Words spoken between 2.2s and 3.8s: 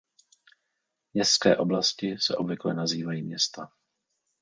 obvykle nazývají města.